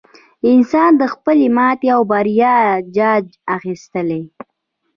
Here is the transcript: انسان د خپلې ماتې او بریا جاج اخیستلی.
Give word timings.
انسان 0.51 0.91
د 1.01 1.03
خپلې 1.13 1.47
ماتې 1.57 1.87
او 1.95 2.01
بریا 2.11 2.55
جاج 2.97 3.25
اخیستلی. 3.55 4.21